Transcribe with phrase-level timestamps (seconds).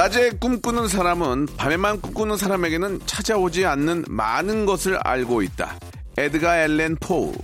[0.00, 5.78] 낮에 꿈꾸는 사람은 밤에만 꿈꾸는 사람에게는 찾아오지 않는 많은 것을 알고 있다
[6.16, 7.34] 에드가 앨렌 포우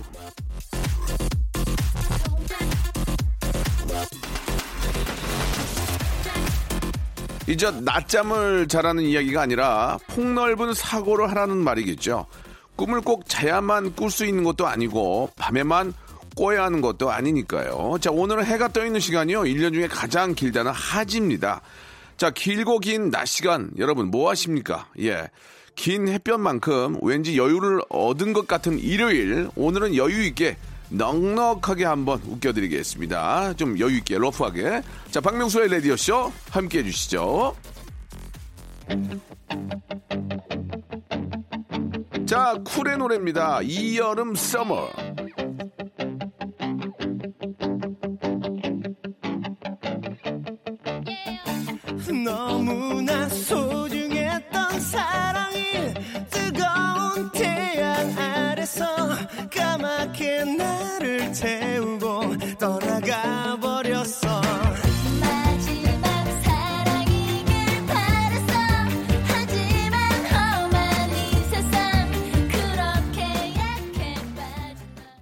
[7.47, 12.25] 이제 낮잠을 자라는 이야기가 아니라 폭넓은 사고를 하라는 말이겠죠.
[12.75, 15.93] 꿈을 꼭 자야만 꿀 수 있는 것도 아니고 밤에만
[16.35, 17.97] 꿔야 하는 것도 아니니까요.
[18.01, 19.41] 자, 오늘은 해가 떠 있는 시간이요.
[19.41, 21.61] 1년 중에 가장 길다는 하지입니다.
[22.17, 24.89] 자, 길고 긴 낮 시간 여러분 뭐 하십니까?
[24.99, 25.27] 예.
[25.75, 30.57] 긴 햇볕만큼 왠지 여유를 얻은 것 같은 일요일 오늘은 여유 있게
[30.89, 33.53] 넉넉하게 한번 웃겨드리겠습니다.
[33.53, 34.81] 좀 여유 있게 러프하게.
[35.11, 37.55] 자, 박명수의 라디오 쇼 함께 해 주시죠.
[42.25, 43.59] 자, 쿨의 노래입니다.
[43.61, 44.89] 이 여름 서머.
[52.11, 55.93] 너무나 소중했던 사랑이
[56.29, 58.85] 뜨거운 태양 아래서
[59.53, 64.41] 까맣게 나를 태우고 떠나가 버렸어
[65.19, 66.01] 마지막
[66.43, 68.53] 사랑이길 바랬어
[69.25, 72.11] 하지만 험한 이 세상
[72.47, 73.21] 그렇게
[73.57, 74.77] 약해 빠진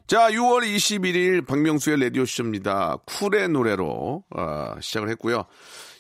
[0.08, 2.98] 자, 6월 21일 박명수의 라디오쇼입니다.
[3.06, 5.46] 쿨의 노래로 어, 시작을 했고요.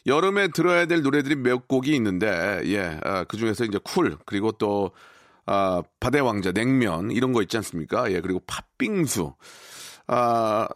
[0.07, 4.91] 여름에 들어야 될 노래들이 몇 곡이 있는데, 예, 그 중에서 이제 쿨, 그리고 또,
[5.45, 8.11] 아, 바다의 왕자, 냉면, 이런 거 있지 않습니까?
[8.11, 9.33] 예, 그리고 팥빙수.
[10.07, 10.67] 아,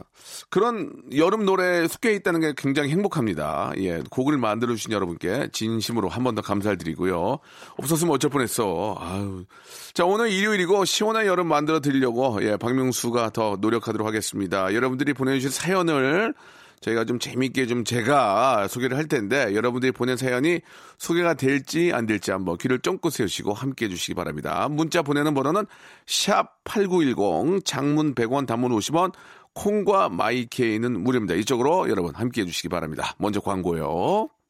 [0.50, 3.74] 그런 여름 노래에 속해 있다는 게 굉장히 행복합니다.
[3.78, 7.38] 예, 곡을 만들어주신 여러분께 진심으로 한 번 더 감사를 드리고요.
[7.78, 8.96] 없었으면 어쩔 뻔했어.
[9.00, 9.46] 아유.
[9.94, 14.74] 자, 오늘 일요일이고 시원한 여름 만들어 드리려고, 예, 박명수가 더 노력하도록 하겠습니다.
[14.74, 16.34] 여러분들이 보내주신 사연을
[16.82, 20.62] 저희가 좀 재밌게 좀 제가 소개를 할 텐데 여러분들이 보낸 사연이
[20.98, 24.68] 소개가 될지 안 될지 한번 귀를 쫑긋 세우시고 함께 해주시기 바랍니다.
[24.70, 25.66] 문자 보내는 번호는
[26.06, 29.14] 샵 8910 장문 100원 단문 50원
[29.54, 31.36] 콩과 마이케이는 무료입니다.
[31.36, 33.14] 이쪽으로 여러분 함께 해주시기 바랍니다.
[33.18, 34.30] 먼저 광고요.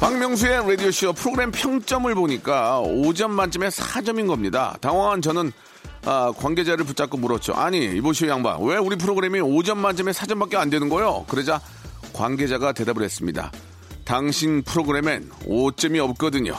[0.00, 4.76] 박명수의 라디오쇼 프로그램 평점을 보니까 5점 만점에 4점인 겁니다.
[4.80, 5.50] 당황한 저는
[6.04, 7.54] 아, 관계자를 붙잡고 물었죠.
[7.54, 8.62] 아니, 이보시오 양반.
[8.62, 11.24] 왜 우리 프로그램이 5점 만점에 4점밖에 안 되는 거요?
[11.28, 11.60] 그러자
[12.12, 13.50] 관계자가 대답을 했습니다.
[14.04, 16.54] 당신 프로그램엔 5점이 없거든요.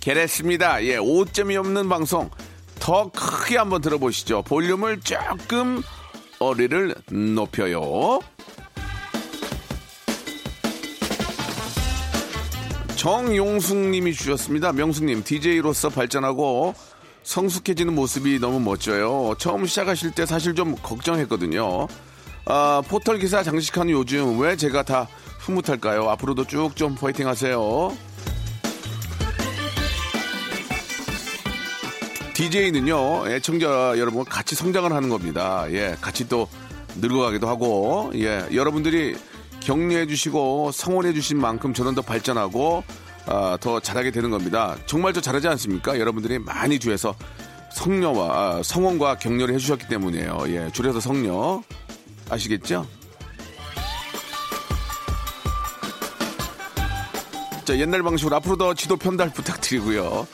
[0.00, 0.84] 개랬습니다.
[0.84, 2.30] 예, 5점이 없는 방송
[2.78, 4.42] 더 크게 한번 들어보시죠.
[4.42, 5.82] 볼륨을 조금
[6.38, 8.20] 어리를 높여요.
[13.04, 14.72] 정용숙님이 주셨습니다.
[14.72, 16.74] 명숙님, DJ로서 발전하고
[17.22, 19.34] 성숙해지는 모습이 너무 멋져요.
[19.38, 21.86] 처음 시작하실 때 사실 좀 걱정했거든요.
[22.46, 25.06] 아, 포털 기사 장식하는 요즘 왜 제가 다
[25.40, 26.08] 흐뭇할까요?
[26.08, 27.94] 앞으로도 쭉 좀 파이팅 하세요.
[32.32, 35.66] DJ는요, 애청자 여러분과 같이 성장을 하는 겁니다.
[35.72, 36.48] 예, 같이 또
[36.96, 39.14] 늙어가기도 하고, 예, 여러분들이
[39.64, 42.84] 격려해 주시고 성원해 주신 만큼 저는 더 발전하고,
[43.26, 44.76] 아, 더 잘하게 되는 겁니다.
[44.86, 45.98] 정말 더 잘하지 않습니까?
[45.98, 47.14] 여러분들이 많이 주해서
[47.72, 50.44] 성녀와, 아, 성원과 격려를 해 주셨기 때문이에요.
[50.48, 51.62] 예, 줄여서 성녀.
[52.30, 52.86] 아시겠죠?
[57.64, 60.26] 자, 옛날 방식으로 앞으로 더 지도 편달 부탁드리고요.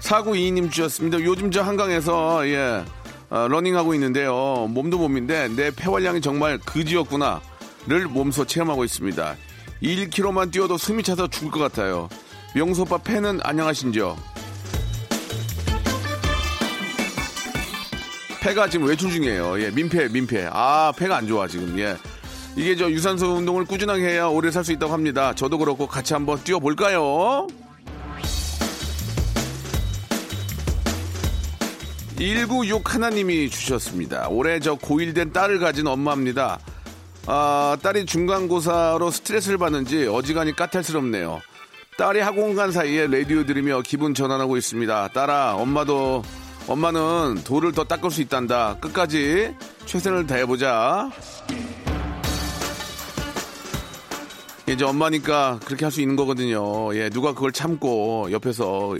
[0.00, 1.20] 4922님 주셨습니다.
[1.20, 2.82] 요즘 저 한강에서, 예,
[3.28, 4.66] 어, 러닝하고 있는데요.
[4.70, 7.42] 몸도 몸인데 내 폐활량이 정말 그지였구나.
[7.86, 9.36] 를 몸소 체험하고 있습니다.
[9.82, 12.08] 1km만 뛰어도 숨이 차서 죽을 것 같아요.
[12.54, 14.16] 명수 오빠 팬은 안녕하신지요?
[18.40, 19.62] 폐가 지금 외출 중이에요.
[19.62, 20.48] 예, 민폐, 민폐.
[20.52, 21.78] 아, 폐가 안 좋아, 지금.
[21.78, 21.96] 예.
[22.56, 25.34] 이게 저 유산소 운동을 꾸준하게 해야 오래 살 수 있다고 합니다.
[25.34, 27.46] 저도 그렇고 같이 한번 뛰어볼까요?
[32.16, 34.28] 196 하나님이 주셨습니다.
[34.28, 36.58] 올해 저 고1 된 딸을 가진 엄마입니다.
[37.26, 41.40] 아, 딸이 중간고사로 스트레스를 받는지 어지간히 까탈스럽네요.
[41.98, 45.08] 딸이 학원 간 사이에 라디오 들으며 기분 전환하고 있습니다.
[45.08, 46.22] 딸아, 엄마도,
[46.66, 48.76] 엄마는 돌을 더 닦을 수 있단다.
[48.80, 49.54] 끝까지
[49.86, 51.10] 최선을 다해보자.
[54.68, 56.94] 이제 엄마니까 그렇게 할 수 있는 거거든요.
[56.94, 58.94] 예, 누가 그걸 참고 옆에서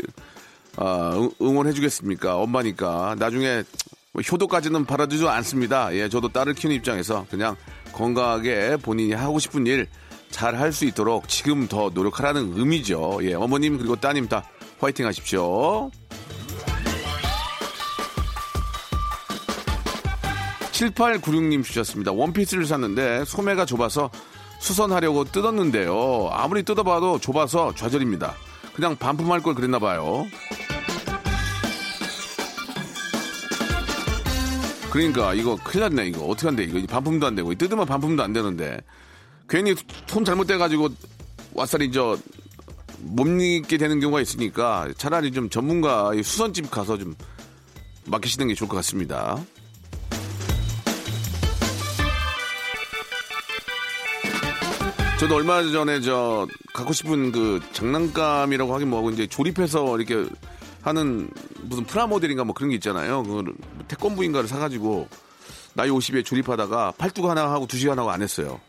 [0.77, 2.37] 아, 응- 응원해 주겠습니까?
[2.37, 3.63] 엄마니까 나중에
[4.13, 5.95] 뭐 효도까지는 바라지도 않습니다.
[5.95, 7.57] 예, 저도 딸을 키우는 입장에서 그냥
[7.93, 9.87] 건강하게 본인이 하고 싶은 일
[10.31, 13.19] 잘 할 수 있도록 지금 더 노력하라는 의미죠.
[13.23, 14.45] 예, 어머님 그리고 따님 다
[14.79, 15.91] 화이팅 하십시오.
[20.73, 22.13] 7896님 주셨습니다.
[22.13, 24.11] 원피스를 샀는데 소매가 좁아서
[24.61, 26.29] 수선하려고 뜯었는데요.
[26.33, 28.35] 아무리 뜯어봐도 좁아서 좌절입니다.
[28.75, 30.27] 그냥 반품할 걸 그랬나 봐요.
[34.91, 38.79] 그러니까 이거 큰일 났네 이거 어떻게 한대 이거 반품도 안 되고 뜯으면 반품도 안 되는데
[39.49, 39.75] 괜히
[40.07, 40.89] 손 잘못돼가지고
[41.55, 42.19] 왓살이 저
[43.03, 47.15] 못 입게 되는 경우가 있으니까 차라리 좀 전문가 이 수선집 가서 좀
[48.07, 49.39] 맡기시는 게 좋을 것 같습니다.
[55.19, 60.27] 저도 얼마 전에 저 갖고 싶은 그 장난감이라고 하긴 뭐하고 이제 조립해서 이렇게
[60.81, 61.29] 하는
[61.63, 63.23] 무슨 프라모델인가 뭐 그런 게 있잖아요.
[63.23, 63.55] 그
[63.91, 65.09] 태권부인가를 사가지고
[65.75, 68.61] 나이 50에 조립하다가 팔뚝 하나 하고 두 시간 하고 안 했어요.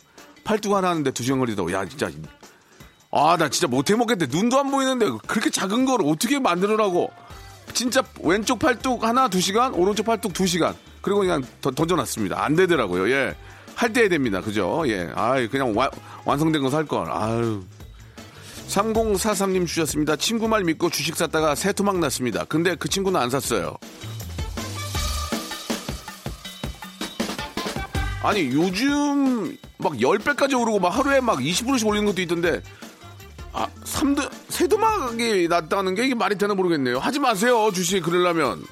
[0.43, 2.09] 팔뚝 하나 하는데 두 시간 걸리다고 야 진짜
[3.13, 7.11] 아 나 진짜 못해 먹겠대 눈도 안 보이는데 그렇게 작은 걸 어떻게 만들으라고
[7.73, 12.41] 진짜 왼쪽 팔뚝 하나 두 시간 오른쪽 팔뚝 두 시간 그리고 그냥 던- 던져놨습니다.
[12.43, 13.09] 안 되더라고요.
[13.11, 13.35] 예.
[13.75, 14.41] 할 때 해야 됩니다.
[14.41, 14.83] 그죠?
[14.87, 15.09] 예.
[15.15, 15.89] 아 그냥 와-
[16.25, 17.09] 완성된 거 살 걸.
[17.11, 17.63] 아유.
[18.67, 20.15] 3043님 주셨습니다.
[20.15, 22.45] 친구 말 믿고 주식 샀다가 새 토막 났습니다.
[22.45, 23.75] 근데 그 친구는 안 샀어요.
[28.23, 32.61] 아니, 요즘 막 10배까지 오르고 막 하루에 막 20%씩 올리는 것도 있던데,
[33.51, 36.99] 아, 3드, 새 토막이 났다는 게 이게 말이 되나 모르겠네요.
[36.99, 38.63] 하지 마세요, 주식 그러려면.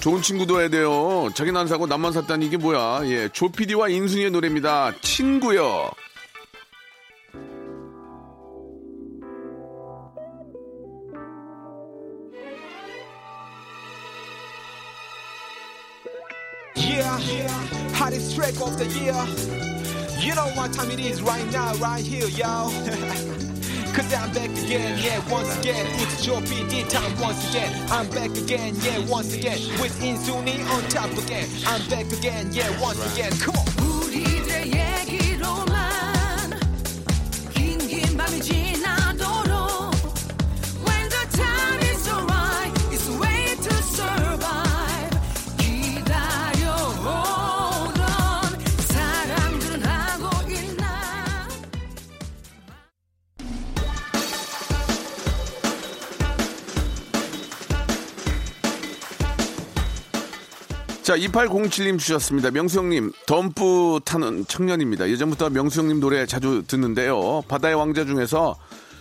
[0.00, 1.28] 좋은 친구도 해야 돼요.
[1.34, 3.02] 자기는 안 사고 남만 샀다니 이게 뭐야.
[3.04, 4.92] 예, 조피디와 인순이의 노래입니다.
[5.02, 5.90] 친구요.
[21.22, 22.70] Right now, right here, y'all.
[23.94, 25.84] Cause I'm back again, yeah, once again.
[26.00, 27.72] It's your PD time once again.
[27.90, 29.58] I'm back again, yeah, once again.
[29.80, 31.48] With Insuni on top again.
[31.66, 33.32] I'm back again, yeah, once again.
[33.32, 33.89] Come on.
[61.10, 62.52] 자, 2807님 주셨습니다.
[62.52, 65.08] 명수 형님, 덤프 타는 청년입니다.
[65.10, 67.42] 예전부터 명수 형님 노래 자주 듣는데요.
[67.48, 68.56] 바다의 왕자 중에서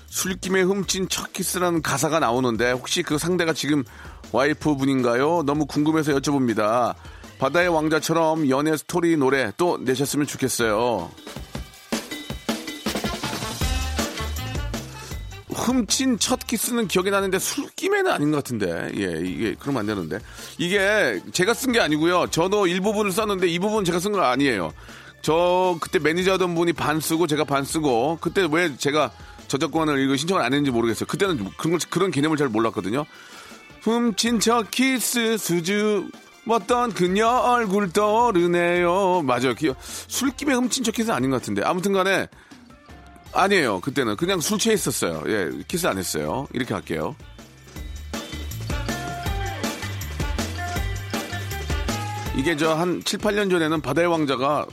[0.07, 3.83] 술김에 훔친 첫 키스라는 가사가 나오는데 혹시 그 상대가 지금
[4.31, 5.43] 와이프 분인가요?
[5.43, 6.95] 너무 궁금해서 여쭤봅니다.
[7.37, 11.11] 바다의 왕자처럼 연애 스토리 노래 또 내셨으면 좋겠어요.
[15.59, 18.91] 훔친 첫 키스는 기억이 나는데 술김에는 아닌 것 같은데.
[18.95, 20.19] 예 이게 그러면 안 되는데.
[20.57, 22.27] 이게 제가 쓴 게 아니고요.
[22.31, 24.73] 저도 일부분을 썼는데 이 부분 제가 쓴 건 아니에요.
[25.21, 29.11] 저 그때 매니저하던 분이 반 쓰고 제가 반 쓰고 그때 왜 제가
[29.49, 31.05] 저작권을 이거 신청을 안 했는지 모르겠어요.
[31.07, 33.05] 그때는 그런 걸- 그런 개념을 잘 몰랐거든요.
[33.81, 39.21] 훔친 첫 키스 수줍어하던 그녀 얼굴 떠오르네요.
[39.23, 39.53] 맞아요.
[40.07, 41.61] 술김에 훔친 첫 키스는 아닌 것 같은데.
[41.63, 42.27] 아무튼 간에
[43.33, 43.79] 아니에요.
[43.81, 45.23] 그때는 그냥 술 취해 있었어요.
[45.27, 46.47] 예, 키스 안 했어요.
[46.53, 47.15] 이렇게 할게요.
[52.35, 54.65] 이게 저 한 7, 8년 전에는 바다의 왕자가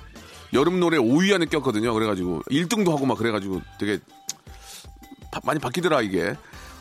[0.52, 1.92] 여름 노래 5위 안에 꼈거든요.
[1.94, 3.98] 그래가지고 1등도 하고 막 그래가지고 되게
[5.32, 6.34] 바- 많이 바뀌더라 이게.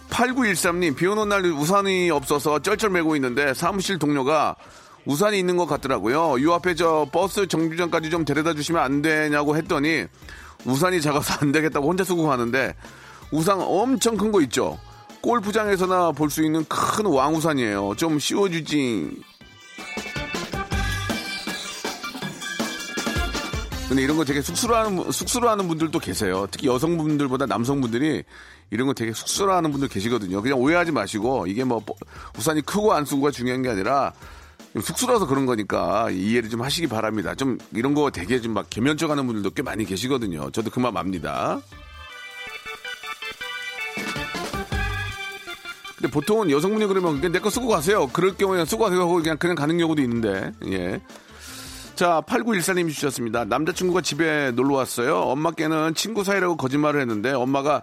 [0.10, 4.56] 8913님 비 오는 날 우산이 없어서 쩔쩔 매고 있는데 사무실 동료가
[5.06, 6.42] 우산이 있는 것 같더라고요.
[6.44, 10.06] 요 앞에 저 버스 정류장까지 좀 데려다 주시면 안 되냐고 했더니
[10.66, 12.76] 우산이 작아서 안 되겠다고 혼자 쓰고 가는데
[13.32, 14.78] 우산 엄청 큰 거 있죠.
[15.22, 17.96] 골프장에서나 볼 수 있는 큰 왕우산이에요.
[17.98, 19.22] 좀 씌워주지.
[23.88, 26.48] 근데 이런 거 되게 쑥스러워하는, 쑥스러워하는 분들도 계세요.
[26.50, 28.24] 특히 여성분들보다 남성분들이
[28.72, 30.42] 이런 거 되게 쑥스러워하는 분들 계시거든요.
[30.42, 31.84] 그냥 오해하지 마시고 이게 뭐
[32.38, 34.14] 우산이 크고 안 쓰고가 중요한 게 아니라
[34.76, 37.34] 좀 쑥스러워서 그런 거니까 이해를 좀 하시기 바랍니다.
[37.34, 40.52] 좀 이런 거 되게 좀 막 개면적 하는 분들도 꽤 많이 계시거든요.
[40.52, 41.60] 저도 그 마음 압니다.
[45.98, 48.08] 근데 보통은 여성분이 그러면 내 거 쓰고 가세요.
[48.12, 51.02] 그럴 경우에는 쓰고 가세요 하고 그냥, 그냥 가는 경우도 있는데, 예.
[51.96, 53.46] 자, 8914님이 주셨습니다.
[53.46, 55.18] 남자친구가 집에 놀러 왔어요.
[55.20, 57.82] 엄마께는 친구 사이라고 거짓말을 했는데 엄마가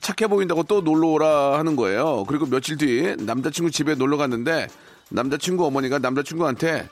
[0.00, 2.24] 착해 보인다고 또 놀러 오라 하는 거예요.
[2.26, 4.66] 그리고 며칠 뒤 남자친구 집에 놀러 갔는데
[5.10, 6.88] 남자친구 어머니가 남자친구한테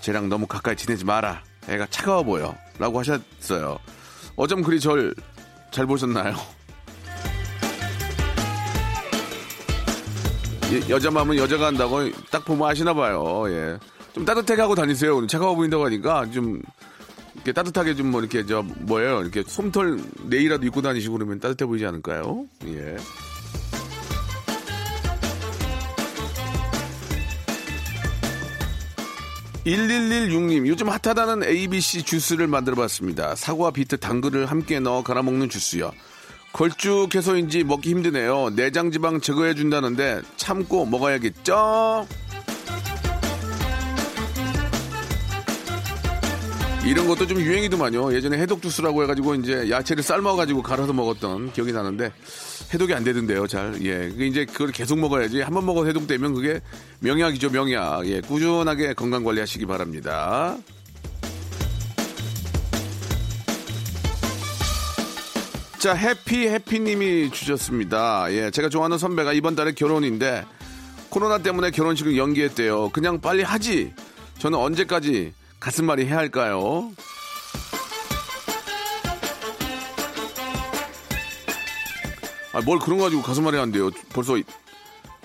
[0.00, 1.42] 쟤랑 너무 가까이 지내지 마라.
[1.68, 2.56] 애가 차가워 보여.
[2.78, 3.78] 라고 하셨어요.
[4.36, 5.14] 어쩜 그리 절
[5.70, 6.34] 잘 보셨나요?
[10.72, 13.44] 예, 여자 마음은 여자가 한다고 딱 보면 아시나 봐요.
[13.48, 13.78] 예.
[14.14, 15.16] 좀 따뜻하게 하고 다니세요.
[15.16, 16.60] 오늘 차가워 보인다고 하니까 좀
[17.34, 19.20] 이렇게 따뜻하게 좀 뭐 이렇게 저 뭐예요?
[19.22, 22.46] 이렇게 솜털 네이라도 입고 다니시고 그러면 따뜻해 보이지 않을까요?
[22.66, 22.96] 예.
[29.68, 33.34] (1116님) 요즘 핫하다는 ABC 주스를 만들어 봤습니다.
[33.34, 35.92] 사과 비트 당근을 함께 넣어 갈아 먹는 주스요.
[36.52, 38.50] 걸쭉해서인지 먹기 힘드네요.
[38.56, 42.06] 내장 지방 제거해 준다는데 참고 먹어야겠죠
[46.88, 48.14] 이런 것도 좀 유행이더만요.
[48.14, 52.10] 예전에 해독 주스라고 해가지고 이제 야채를 삶아가지고 갈아서 먹었던 기억이 나는데
[52.72, 53.74] 해독이 안 되던데요, 잘.
[53.82, 54.08] 예.
[54.08, 55.42] 그게 이제 그걸 계속 먹어야지.
[55.42, 56.60] 한 번 먹어 해독되면 그게
[57.00, 58.06] 명약이죠, 명약.
[58.06, 58.20] 예.
[58.22, 60.56] 꾸준하게 건강 관리하시기 바랍니다.
[65.78, 68.32] 자, 해피 해피님이 주셨습니다.
[68.32, 68.50] 예.
[68.50, 70.46] 제가 좋아하는 선배가 이번 달에 결혼인데
[71.10, 72.88] 코로나 때문에 결혼식을 연기했대요.
[72.90, 73.92] 그냥 빨리 하지.
[74.38, 76.92] 저는 언제까지 가슴말이 해야 할까요?
[82.52, 83.90] 아, 뭘 그런 거 가지고 가슴말이 한대요.
[84.12, 84.36] 벌써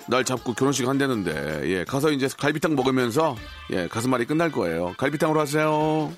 [0.06, 3.36] 날 잡고 결혼식 한다는데, 예, 가서 이제 갈비탕 먹으면서,
[3.70, 4.94] 예, 가슴말이 끝날 거예요.
[4.98, 6.12] 갈비탕으로 하세요.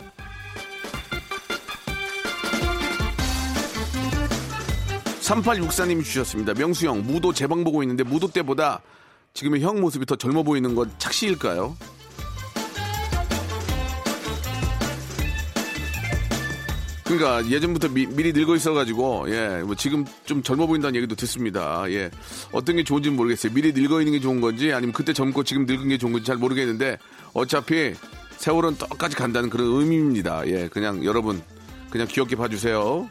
[5.21, 8.81] (3864님) 주셨습니다 명수형 무도 제방 보고 있는데 무도 때보다
[9.35, 11.77] 지금의 형 모습이 더 젊어 보이는 건 착시일까요?
[17.07, 21.85] 그러니까 예전부터 미, 리 늙어 있어가지고 예, 뭐 지금 좀 젊어 보인다는 얘기도 듣습니다.
[21.89, 22.11] 예,
[22.51, 23.55] 어떤 게 좋은지 는 모르겠어요.
[23.55, 26.37] 미리 늙어 있는 게 좋은 건지 아니면 그때 젊고 지금 늙은 게 좋은 건지 잘
[26.37, 26.99] 모르겠는데
[27.33, 27.95] 어차피
[28.39, 30.47] 세월은 똑같이 간다는 그런 의미입니다.
[30.49, 31.41] 예, 그냥 여러분
[31.91, 33.09] 그냥 귀엽게 봐주세요.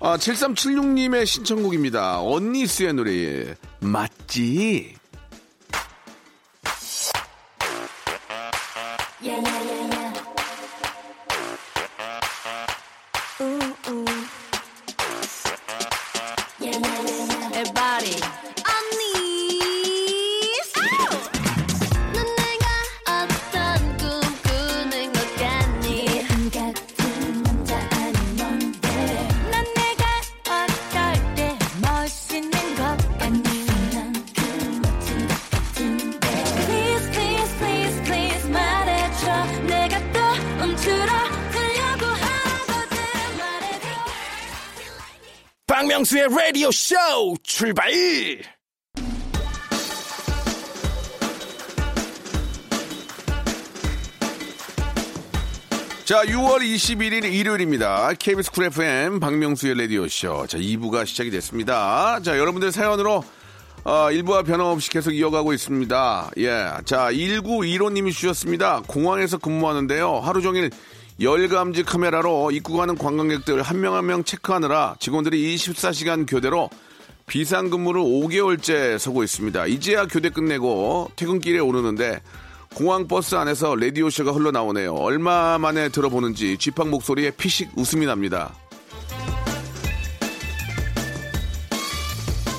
[0.00, 2.20] 아, 7376님의 신청곡입니다.
[2.20, 4.96] 언니스의 노래 맞지?
[45.94, 46.96] 박명수의 라디오 쇼
[47.44, 47.88] 출발!
[56.04, 58.12] 자, 6월 21일 일요일입니다.
[58.18, 60.48] KBS 쿨 FM 박명수의 라디오쇼.
[60.48, 62.18] 자, 2부가 시작이 됐습니다.
[62.22, 63.22] 자, 여러분들 사연으로
[63.84, 66.30] 어, 일부와 변함없이 계속 이어가고 있습니다.
[66.38, 66.70] 예.
[66.84, 68.82] 자, 1915님이 주셨습니다.
[68.88, 70.18] 공항에서 근무하는데요.
[70.18, 70.70] 하루 종일
[71.20, 76.68] 열감지 카메라로 입국하는 관광객들 한명 한 명 체크하느라 직원들이 24시간 교대로
[77.26, 79.66] 비상근무를 5개월째 서고 있습니다.
[79.66, 82.20] 이제야 교대 끝내고 퇴근길에 오르는데
[82.74, 84.92] 공항 버스 안에서 라디오쇼가 흘러나오네요.
[84.94, 88.52] 얼마 만에 들어보는지 쥐팡 목소리에 피식 웃음이 납니다.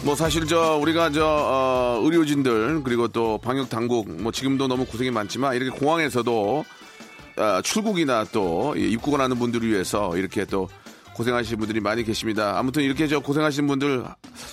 [0.03, 5.12] 뭐 사실 저 우리가 저 어, 의료진들 그리고 또 방역 당국 뭐 지금도 너무 고생이
[5.12, 6.63] 많지만 이렇게 공항에서도
[7.38, 10.70] 아, 출국이나 또 예, 입국을 하는 분들을 위해서 이렇게 또
[11.15, 12.58] 고생하시는 분들이 많이 계십니다.
[12.58, 14.04] 아무튼 이렇게 저 고생하시는 분들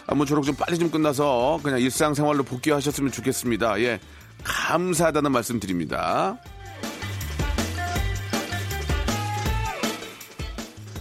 [0.07, 3.81] 아무쪼록 좀 빨리 좀 끝나서 그냥 일상생활로 복귀하셨으면 좋겠습니다.
[3.81, 4.01] 예.
[4.45, 6.39] 감사하다는 말씀 드립니다.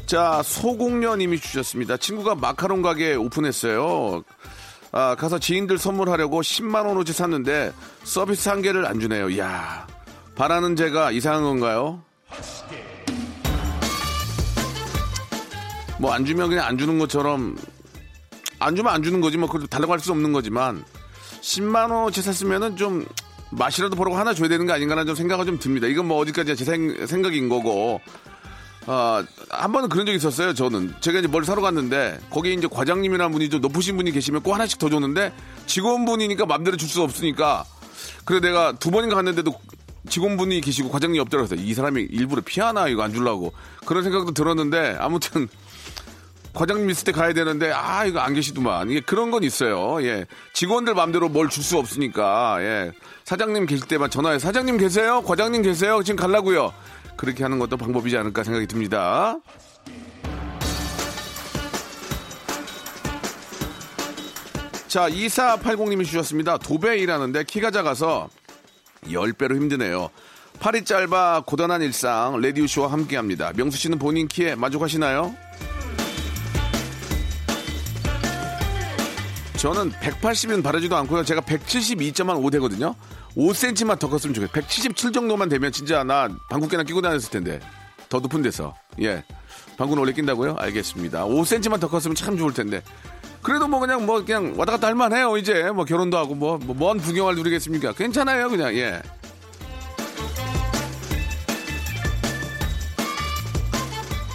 [0.06, 1.96] 자, 소공녀님이 주셨습니다.
[1.96, 4.24] 친구가 마카롱 가게 오픈했어요.
[4.92, 7.72] 아, 가서 지인들 선물하려고 10만원어치 샀는데
[8.04, 9.30] 서비스 한 개를 안 주네요.
[9.30, 9.88] 이야,
[10.36, 12.02] 바라는 제가 이상한 건가요?
[16.00, 17.56] 뭐 안 주면 그냥 안 주는 것처럼
[18.60, 20.84] 안 주면 안 주는 거지 뭐 그래도 달라고 할 수 없는 거지만
[21.42, 23.06] 10만 원어치 샀으면은 좀
[23.52, 25.88] 맛이라도 보라고 하나 줘야 되는 거 아닌가라는 좀 생각은 좀 듭니다.
[25.88, 28.00] 이건 뭐 어디까지야 제 생, 생각인 거고
[28.88, 30.96] 아, 한 번은 그런 적이 있었어요, 저는.
[31.02, 34.80] 제가 이제 뭘 사러 갔는데, 거기 이제 과장님이라는 분이 좀 높으신 분이 계시면 꼭 하나씩
[34.80, 35.32] 더 줬는데,
[35.68, 37.64] 직원분이니까 맘대로 줄 수 없으니까,
[38.26, 39.54] 그래 내가 두 번인가 갔는데도
[40.10, 40.90] 직원분이 계시고
[41.20, 41.48] 없더라고요.
[41.50, 43.54] 그래서 이 사람이 일부러 피하나, 이거 안 주려고.
[43.86, 45.48] 그런 생각도 들었는데, 아무튼,
[46.54, 48.90] 과장님 있을 때 가야 되는데, 아, 이거 안 계시더만.
[48.90, 50.04] 이게 그런 건 있어요.
[50.06, 50.26] 예.
[50.54, 52.92] 직원들 맘대로 뭘 줄 수 없으니까, 예.
[53.24, 54.38] 사장님 계실 때만 전화해.
[54.40, 55.22] 사장님 계세요?
[55.26, 56.02] 과장님 계세요?
[56.04, 56.74] 지금 갈라고요.
[57.16, 59.38] 그렇게 하는 것도 방법이지 않을까 생각이 듭니다.
[64.88, 66.58] 자, 2480님이 주셨습니다.
[66.58, 68.30] 도배 일하는데 키가 작아서
[69.06, 70.10] 10배로 힘드네요.
[70.60, 73.52] 팔이 짧아 고단한 일상 레디오쇼와 함께 합니다.
[73.56, 75.36] 명수 씨는 본인 키에 만족하시나요?
[79.58, 81.24] 저는 180은 바라지도 않고요.
[81.24, 82.96] 제가 172.5 되거든요.
[83.36, 84.52] 5cm만 더 컸으면 좋겠어요.
[84.54, 87.60] 177 정도만 되면 진짜 나 방귀깨나 끼고 다녔을 텐데.
[88.10, 88.76] 더 높은 데서.
[89.02, 89.24] 예.
[89.78, 90.56] 방구는 원래 낀다고요?
[90.58, 91.26] 알겠습니다.
[91.26, 92.82] 5cm만 더 컸으면 참 좋을 텐데.
[93.42, 95.38] 그래도 뭐 그냥 뭐 그냥 왔다 갔다 할 만해요.
[95.38, 97.94] 이제 뭐 결혼도 하고 뭐, 뭐, 뭔 구경할 누리겠습니까?
[97.94, 98.50] 괜찮아요.
[98.50, 99.02] 그냥, 예.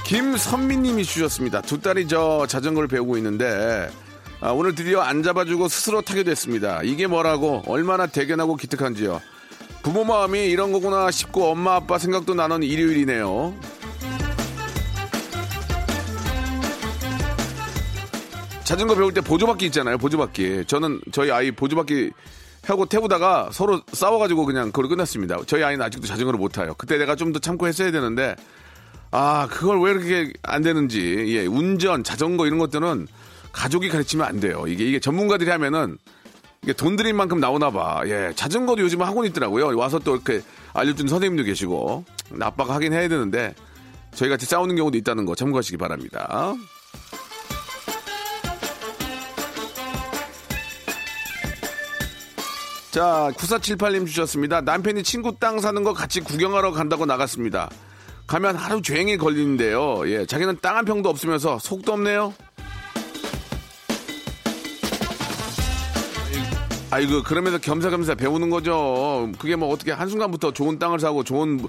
[0.05, 1.63] 김선미님이 주셨습니다.
[1.63, 3.91] 두 딸이 저 자전거를 배우고 있는데
[4.41, 6.81] 아, 오늘 드디어 안 잡아주고 스스로 타게 됐습니다.
[6.85, 9.21] 이게 뭐라고 얼마나 대견하고 기특한지요.
[9.83, 13.55] 부모 마음이 이런 거구나 싶고 엄마 아빠 생각도 나는 일요일이네요.
[18.66, 19.96] 자전거 배울 때 보조바퀴 있잖아요.
[19.96, 20.64] 보조바퀴.
[20.66, 22.11] 저는 저희 아이 보조바퀴
[22.64, 25.38] 하고 태우다가 서로 싸워가지고 그냥 그걸 끝났습니다.
[25.46, 26.74] 저희 아이는 아직도 자전거를 못 타요.
[26.76, 28.35] 그때 내가 좀 더 참고 했어야 되는데
[29.12, 33.07] 아 그걸 왜 이렇게 안 되는지 예 운전 자전거 이런 것들은
[33.52, 34.64] 가족이 가르치면 안 돼요.
[34.66, 35.96] 이게 이게 전문가들이 하면은
[36.64, 38.02] 이게 돈 들인 만큼 나오나 봐.
[38.07, 39.79] 예 자전거도 요즘 학원 있더라고요.
[39.79, 42.05] 와서 또 이렇게 알려준 선생님도 계시고
[42.40, 43.55] 아빠가 하긴 해야 되는데
[44.12, 46.52] 저희 같이 싸우는 경우도 있다는 거 참고하시기 바랍니다.
[52.96, 54.62] 자, 9478님 주셨습니다.
[54.62, 57.68] 남편이 친구 땅 사는 거 같이 구경하러 간다고 나갔습니다.
[58.26, 60.09] 가면 하루 종일 걸리는데요.
[60.09, 62.32] 예, 자기는 땅 한 평도 없으면서 속도 없네요.
[66.90, 69.30] 아이고, 그러면서 겸사겸사 배우는 거죠.
[69.38, 71.61] 그게 뭐 어떻게 한순간부터 좋은 땅을 사고 좋은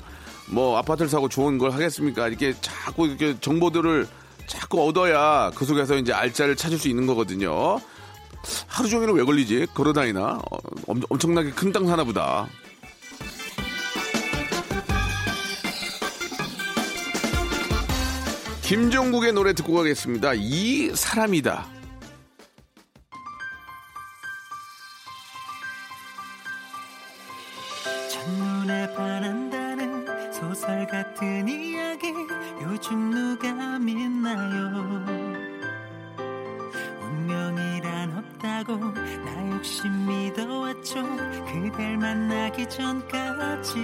[0.49, 2.29] 뭐 아파트를 사고 좋은 걸 하겠습니까?
[2.29, 4.07] 이렇게 자꾸 이렇게 정보들을
[4.45, 7.81] 자꾸 얻어야 그 속에서 이제 알짜를 찾을 수 있는 거거든요.
[8.67, 9.67] 하루 종일은 왜 걸리지?
[9.73, 10.39] 걸어다니나?
[10.51, 10.57] 어,
[10.87, 12.47] 엄, 엄청나게 큰 땅 사나 보다.
[18.63, 20.33] 김종국의 노래 듣고 가겠습니다.
[20.35, 21.76] 이 사람이다.
[38.67, 38.91] 없다고
[39.23, 41.01] 나 역시 믿어왔죠.
[41.45, 43.79] 그댈 만나기 전까지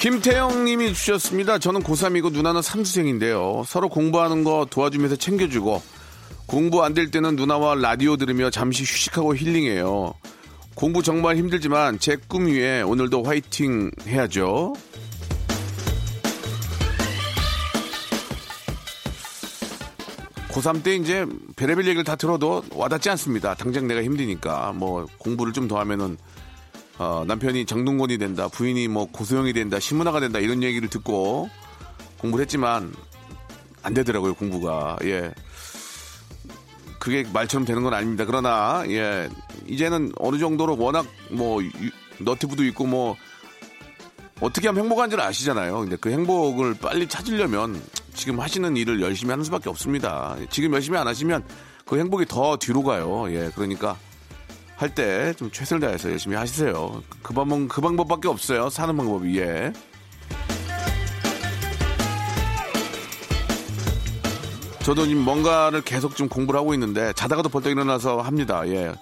[0.00, 1.58] 김태영 님이 주셨습니다.
[1.58, 3.64] 저는 고3이고 누나는 삼수생인데요.
[3.66, 5.82] 서로 공부하는 거 도와주면서 챙겨주고
[6.46, 10.14] 공부 안 될 때는 누나와 라디오 들으며 잠시 휴식하고 힐링해요.
[10.74, 14.72] 공부 정말 힘들지만 제 꿈 위에 오늘도 화이팅 해야죠.
[20.48, 23.54] 고3 때 이제 별의별 얘기를 다 들어도 와닿지 않습니다.
[23.54, 26.16] 당장 내가 힘드니까 뭐 공부를 좀 더 하면은
[27.00, 31.48] 어, 남편이 장동건이 된다, 부인이 뭐 고소영이 된다, 신문화가 된다 이런 얘기를 듣고
[32.18, 32.92] 공부를 했지만
[33.82, 35.32] 안 되더라고요 공부가 예
[36.98, 38.26] 그게 말처럼 되는 건 아닙니다.
[38.26, 39.30] 그러나 예
[39.66, 41.70] 이제는 어느 정도로 워낙 뭐 유-
[42.18, 43.16] 너티브도 있고 뭐
[44.42, 45.80] 어떻게 하면 행복한 줄 아시잖아요.
[45.80, 47.82] 근데 그 행복을 빨리 찾으려면
[48.12, 50.36] 지금 하시는 일을 열심히 하는 수밖에 없습니다.
[50.50, 51.44] 지금 열심히 안 하시면
[51.86, 53.24] 그 행복이 더 뒤로 가요.
[53.32, 53.96] 예, 그러니까
[54.80, 57.02] 할 때 좀 최선을 다해서 열심히 하시세요.
[57.22, 58.70] 그 방법, 그 방법밖에 없어요.
[58.70, 59.72] 사는 방법이, 예.
[64.82, 68.66] 저도 지금 뭔가를 계속 좀 공부를 하고 있는데 자다가도 벌떡 일어나서 합니다.
[68.68, 68.92] 예.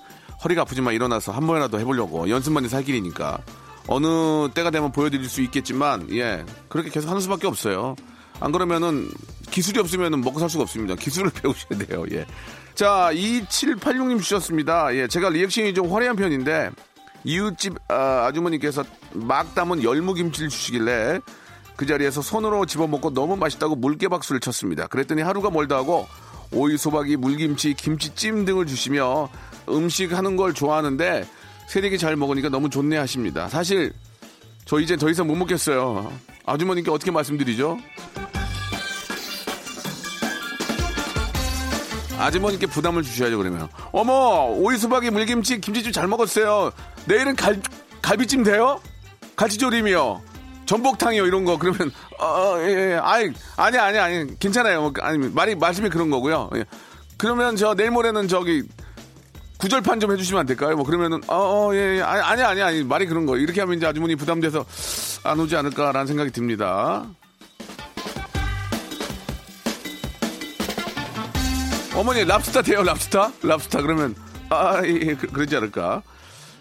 [0.45, 3.39] 허리가 아프지만 일어나서 한 번이라도 해보려고 연습만이 살 길이니까
[3.87, 4.07] 어느
[4.55, 7.97] 때가 되면 보여드릴 수 있겠지만 예 그렇게 계속 하는 수밖에 없어요.
[8.41, 9.09] 안 그러면은
[9.51, 10.95] 기술이 없으면은 먹고 살 수가 없습니다.
[10.97, 12.05] 기술을 배우셔야 돼요.
[12.13, 12.27] 예.
[12.79, 14.95] 자 2786님 주셨습니다.
[14.95, 16.71] 예 제가 리액션이 좀 화려한 편인데
[17.25, 21.19] 이웃집 아, 아주머니께서 막 담은 열무김치를 주시길래
[21.75, 24.87] 그 자리에서 손으로 집어먹고 너무 맛있다고 물개박수를 쳤습니다.
[24.87, 26.07] 그랬더니 하루가 멀다 하고
[26.53, 29.29] 오이, 소박이, 물김치, 김치찜 등을 주시며
[29.71, 31.27] 음식 하는 걸 좋아하는데
[31.67, 33.49] 세력이 잘 먹으니까 너무 좋네 하십니다.
[33.49, 33.93] 사실
[34.67, 36.13] 저 이제 더 이상 못 먹겠어요.
[36.47, 37.77] 아주머니께 어떻게 말씀드리죠?
[42.19, 46.73] 아주머니께 부담을 주셔야죠 그러면 어머 오이 수박이 물김치 김치찜 잘 먹었어요
[47.07, 47.61] 내일은 갈,
[48.03, 48.81] 갈비찜 돼요?
[49.37, 50.23] 갈치조림이요
[50.67, 52.99] 전복탕이요 이런 거 그러면 어, 예, 예.
[53.01, 56.65] 아이 아니 아니 아니 괜찮아요 뭐, 아니 말이 말씀이 그런 거고요 예.
[57.17, 58.63] 그러면 저 내일 모레는 저기
[59.59, 60.77] 구절판 좀 해주시면 안 될까요?
[60.77, 62.03] 뭐 그러면은 어, 어 예, 예.
[62.03, 64.65] 아니 아니 아니 아니 말이 그런 거 이렇게 하면 이제 아주머니 부담돼서
[65.25, 67.07] 안 오지 않을까라는 생각이 듭니다.
[71.99, 73.33] 어머니 랍스타 돼요 랍스타?
[73.43, 74.15] 랍스타 그러면.
[74.51, 76.03] 아 예, 그, 그러지 않을까?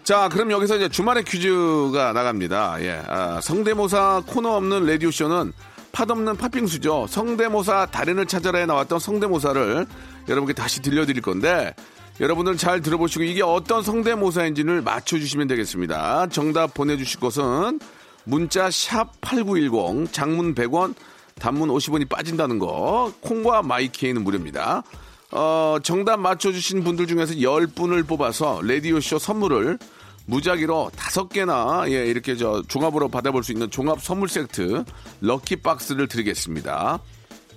[0.02, 2.82] 자 그럼 여기서 이제 주말의 퀴즈가 나갑니다.
[2.82, 5.52] 예 아, 성대모사 코너 없는 라디오 쇼는
[5.92, 7.06] 팥 없는 팥빙수죠.
[7.08, 9.86] 성대모사 달인을 찾아라에 나왔던 성대모사를
[10.28, 11.72] 여러분께 다시 들려드릴 건데
[12.18, 16.30] 여러분들 잘 들어보시고 이게 어떤 성대모사인지를 맞춰주시면 되겠습니다.
[16.30, 17.78] 정답 보내주실 것은
[18.24, 20.96] 문자 샵 8910 장문 100원
[21.38, 24.82] 단문 50원이 빠진다는 거 콩과 마이키에는 무료입니다
[25.30, 29.78] 어, 정답 맞춰주신 분들 중에서 10분을 뽑아서 라디오쇼 선물을
[30.26, 34.84] 무작위로 다섯 개나 예, 이렇게 저 종합으로 받아볼 수 있는 종합 선물 세트
[35.20, 36.98] 럭키 박스를 드리겠습니다.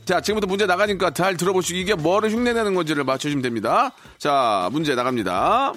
[0.05, 3.91] 자, 지금부터 문제 나가니까 잘 들어보시고 이게 뭐를 흉내내는 건지를 맞춰주시면 됩니다.
[4.17, 5.73] 자, 문제 나갑니다.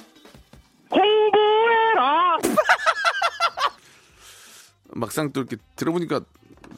[0.88, 2.38] 공부해라.
[4.94, 6.20] 막상 또 이렇게 들어보니까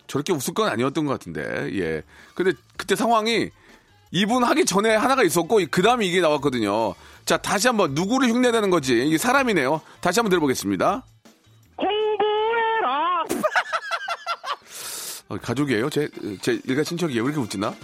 [0.06, 2.02] 저렇게 웃을 건 아니었던 것 같은데, 예.
[2.34, 3.50] 근데 그때 상황이
[4.10, 6.94] 이분 하기 전에 하나가 있었고 그 다음에 이게 나왔거든요.
[7.24, 9.80] 자 다시 한번 누구를 흉내내는 거지 이게 사람이네요.
[10.00, 11.04] 다시 한번 들어보겠습니다.
[11.76, 13.24] 공부해라.
[15.28, 15.90] 어, 가족이에요?
[15.90, 16.08] 제,
[16.40, 17.22] 제 일가 친척이에요?
[17.22, 17.74] 왜 이렇게 웃지나?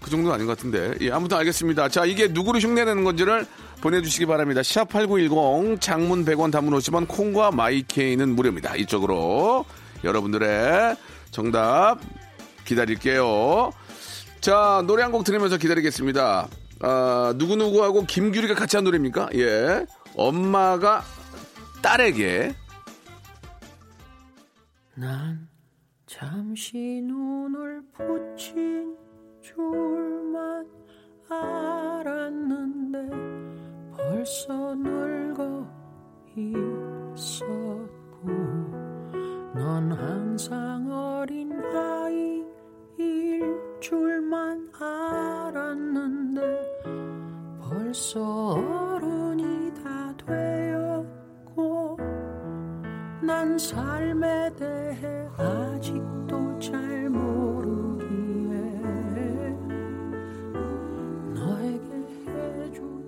[0.00, 0.94] 그 정도는 아닌 것 같은데.
[1.00, 1.88] 예, 아무튼 알겠습니다.
[1.88, 3.46] 자, 이게 누구를 흉내내는 건지를
[3.80, 4.60] 보내주시기 바랍니다.
[4.62, 8.74] 샵8910 장문 100원 단문 50원 콩과 마이케이는 무료입니다.
[8.76, 9.64] 이쪽으로
[10.02, 10.96] 여러분들의
[11.30, 11.98] 정답
[12.64, 13.72] 기다릴게요.
[14.40, 16.48] 자, 노래 한 곡 들으면서 기다리겠습니다.
[16.80, 19.28] 아, 누구누구하고 김규리가 같이 한 노래입니까?
[19.34, 19.84] 예.
[20.16, 21.02] 엄마가
[21.82, 22.54] 딸에게.
[24.94, 25.48] 난
[26.06, 28.96] 잠시 눈을 붙인
[29.42, 30.66] 줄만
[31.28, 32.98] 알았는데
[33.96, 35.66] 벌써 늙어
[37.16, 38.26] 있었고
[39.54, 41.09] 넌 항상 아이일
[43.90, 46.40] 줄만 알았는데
[47.60, 51.98] 벌써 어른이 다 되었고
[53.20, 58.06] 난 삶에 대해 아직도 잘 모르기에
[61.34, 61.90] 너에게
[62.28, 63.04] 해준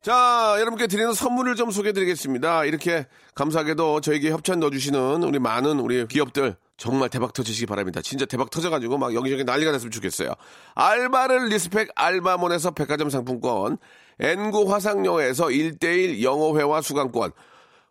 [0.00, 2.64] 자, 여러분께 드리는 선물을 좀 소개해 드리겠습니다.
[2.64, 8.02] 이렇게 감사하게도 저에게 협찬 넣어주시는 우리 많은 우리 기업들 정말 대박 터지시기 바랍니다.
[8.02, 10.34] 진짜 대박 터져가지고 막 여기저기 난리가 났으면 좋겠어요.
[10.74, 13.78] 알바를 respect 알바몬에서 백화점 상품권,
[14.18, 17.30] N구 화상영어에서 1대1 영어회화 수강권,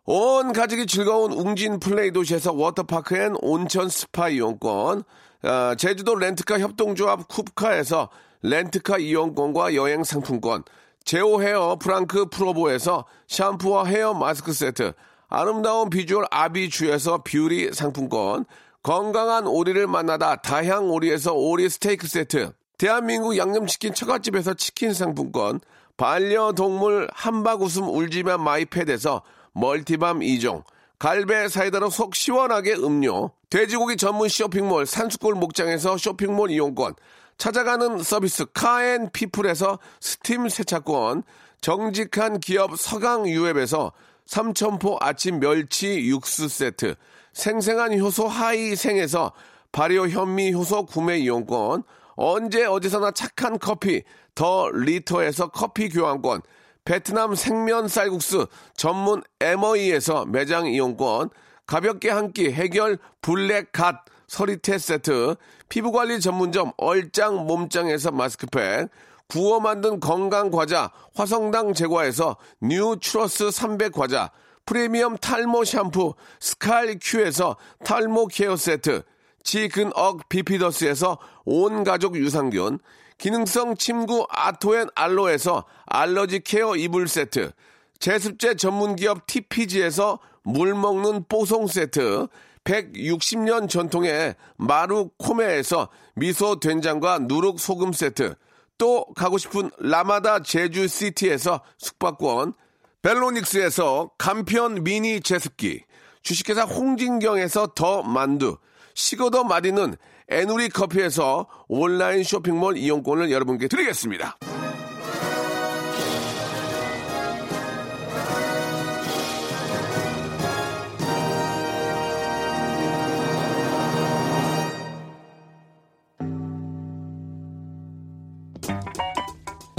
[0.04, 5.04] 온 가족이 즐거운 웅진 플레이 도시에서 워터파크 and 온천 스파 이용권,
[5.40, 8.10] 아, 제주도 렌트카 협동조합 쿱카에서
[8.42, 10.64] 렌트카 이용권과 여행 상품권,
[11.04, 14.92] 제오 헤어 프랑크 프로보에서 샴푸와 헤어 마스크 세트,
[15.30, 18.44] 아름다운 비주얼 아비주에서 뷰리 상품권,
[18.82, 25.60] 건강한 오리를 만나다 다향 오리에서 오리 스테이크 세트, 대한민국 양념치킨 처갓집에서 치킨 상품권,
[25.96, 30.64] 반려동물 한바구음 울지마 마이패드에서 멀티밤 2종,
[30.98, 36.94] 갈배 사이다로 속 시원하게 음료, 돼지고기 전문 쇼핑몰 산수골 목장에서 쇼핑몰 이용권,
[37.38, 41.22] 찾아가는 서비스 카앤피플에서 스팀 세차권,
[41.60, 43.92] 정직한 기업 서강유업에서
[44.26, 46.94] 삼천포 아침 멸치 육수 세트,
[47.32, 49.32] 생생한 효소 하이생에서
[49.72, 51.82] 발효 현미 효소 구매 이용권,
[52.14, 54.02] 언제 어디서나 착한 커피
[54.34, 56.42] 더 리터에서 커피 교환권,
[56.84, 61.30] 베트남 생면 쌀국수 전문 에머이에서 매장 이용권,
[61.66, 65.36] 가볍게 한 끼 해결 블랙 갓 서리태 세트,
[65.68, 68.88] 피부관리 전문점 얼짱 몸짱에서 마스크팩,
[69.32, 74.30] 구워 만든 건강 과자 화성당 제과에서 뉴트러스 300 과자,
[74.66, 79.02] 프리미엄 탈모 샴푸 스칼 큐에서 탈모 케어 세트,
[79.42, 81.16] 지근억 비피더스에서
[81.46, 82.78] 온 가족 유산균,
[83.16, 87.52] 기능성 침구 아토앤 알로에서 알러지 케어 이불 세트,
[88.00, 92.26] 제습제 전문 기업 TPG에서 물 먹는 뽀송 세트,
[92.64, 98.34] 160년 전통의 마루 코메에서 미소 된장과 누룩 소금 세트,
[98.78, 102.54] 또 가고 싶은 라마다 제주 시티에서 숙박권,
[103.02, 105.82] 벨로닉스에서 간편 미니 제습기,
[106.22, 108.56] 주식회사 홍진경에서 더 만두,
[108.94, 109.96] 식어더 마디는
[110.28, 114.38] 에누리 커피에서 온라인 쇼핑몰 이용권을 여러분께 드리겠습니다.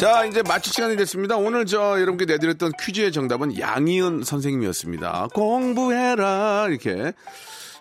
[0.03, 1.37] 자, 이제 마칠 시간이 됐습니다.
[1.37, 5.29] 오늘 저 여러분께 내드렸던 퀴즈의 정답은 양희은 선생님이었습니다.
[5.33, 6.67] 공부해라.
[6.67, 7.13] 이렇게.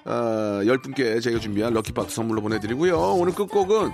[0.04, 2.96] 어, 10분께 제가 준비한 lucky box 선물로 보내드리고요.
[2.96, 3.90] 오늘 끝곡은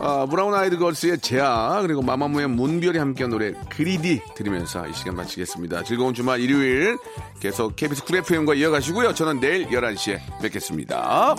[0.00, 5.84] 어, 브라운 아이드 걸스의 제아 그리고 마마무의 문별이 함께한 노래 Greedy 들으면서 이 시간 마치겠습니다.
[5.84, 6.98] 즐거운 주말 일요일
[7.40, 9.14] 계속 KBS Cool FM과 이어가시고요.
[9.14, 11.36] 저는 내일 11시에 뵙겠습니다.